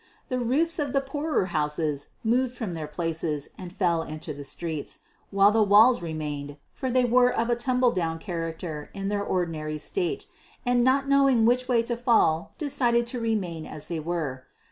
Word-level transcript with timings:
The 0.29 0.39
roofs 0.39 0.79
of 0.79 0.87
all 0.87 0.93
the 0.93 1.01
poorer 1.01 1.45
houses 1.53 2.07
moved 2.23 2.57
from 2.57 2.73
their 2.73 2.87
places 2.87 3.49
and 3.55 3.71
fell 3.71 4.01
into 4.01 4.33
the 4.33 4.43
streets, 4.43 5.01
while 5.29 5.51
the 5.51 5.61
walls 5.61 6.01
remained, 6.01 6.57
for 6.73 6.89
they 6.89 7.05
were 7.05 7.29
of 7.29 7.51
a 7.51 7.55
tumble 7.55 7.91
down 7.91 8.17
character 8.17 8.89
in 8.95 9.09
their 9.09 9.23
ordinary 9.23 9.77
state, 9.77 10.25
and 10.65 10.83
not 10.83 11.07
knowing 11.07 11.45
which 11.45 11.67
way 11.67 11.83
to 11.83 11.95
fall 11.95 12.55
decided 12.57 13.05
to 13.13 13.19
remain 13.19 13.67
as 13.67 13.89
they 13.89 13.99
were. 13.99 14.45